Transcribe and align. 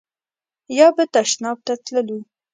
یا 0.77 0.87
به 0.95 1.03
تشناب 1.13 1.57
ته 1.65 1.73
تللو. 1.85 2.19